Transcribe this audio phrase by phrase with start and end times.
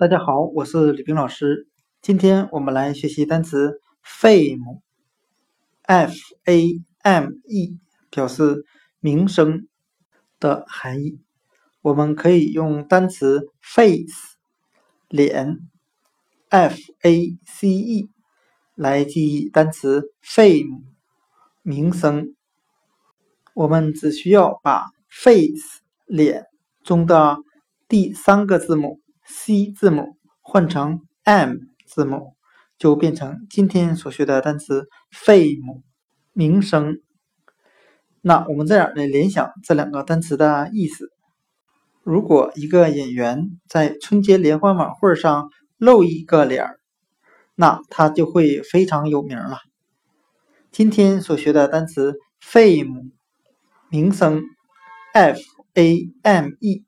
[0.00, 1.68] 大家好，我是李冰老师。
[2.00, 4.54] 今天我们来学习单词 fame，f
[6.46, 8.64] a m e 表示
[9.00, 9.68] 名声
[10.38, 11.20] 的含义。
[11.82, 14.38] 我们可以用单词 face
[15.10, 15.58] 脸
[16.48, 18.08] ，f a c e
[18.74, 20.80] 来记忆单词 fame
[21.60, 22.34] 名声。
[23.52, 26.46] 我们只需要把 face 脸
[26.82, 27.36] 中的
[27.86, 28.98] 第三个字母
[29.30, 31.54] c 字母换成 m
[31.86, 32.34] 字母，
[32.78, 35.82] 就变成今天所学的单词 fame
[36.32, 37.00] 名声。
[38.20, 41.10] 那我们这样来联想这两个单词的意思。
[42.02, 46.80] 如果一个演员在春节联欢晚会上露一个脸儿，
[47.54, 49.58] 那他就会非常有名了。
[50.72, 53.10] 今天所学的单词 fame
[53.88, 54.42] 名声
[55.12, 55.40] f
[55.74, 56.84] a m e，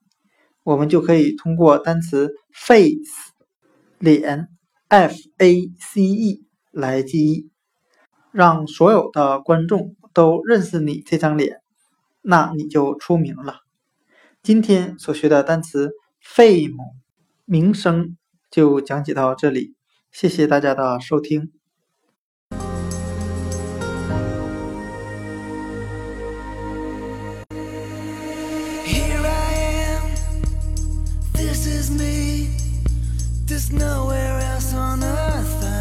[0.64, 3.32] 我们就可以通过单词 face
[3.98, 4.48] 脸
[4.88, 7.50] f a c e 来记忆，
[8.30, 11.60] 让所有的观众都认识你这张脸，
[12.20, 13.60] 那你就出名了。
[14.42, 15.92] 今天所学的单词
[16.22, 16.76] fame
[17.44, 18.16] 名声
[18.50, 19.74] 就讲解到这里，
[20.10, 21.61] 谢谢大家的收听。
[33.52, 35.71] There's nowhere else on earth.